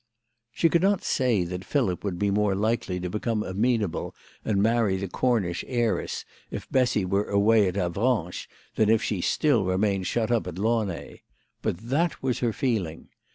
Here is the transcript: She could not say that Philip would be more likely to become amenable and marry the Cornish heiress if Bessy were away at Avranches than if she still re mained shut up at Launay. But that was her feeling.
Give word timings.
She 0.51 0.67
could 0.67 0.81
not 0.81 1.03
say 1.03 1.43
that 1.43 1.63
Philip 1.63 2.03
would 2.03 2.17
be 2.17 2.31
more 2.31 2.55
likely 2.55 2.99
to 3.01 3.07
become 3.07 3.43
amenable 3.43 4.15
and 4.43 4.59
marry 4.59 4.97
the 4.97 5.07
Cornish 5.07 5.63
heiress 5.67 6.25
if 6.49 6.67
Bessy 6.71 7.05
were 7.05 7.25
away 7.29 7.67
at 7.67 7.77
Avranches 7.77 8.47
than 8.73 8.89
if 8.89 9.03
she 9.03 9.21
still 9.21 9.63
re 9.63 9.77
mained 9.77 10.07
shut 10.07 10.31
up 10.31 10.47
at 10.47 10.57
Launay. 10.57 11.21
But 11.61 11.77
that 11.91 12.23
was 12.23 12.39
her 12.39 12.51
feeling. 12.51 13.09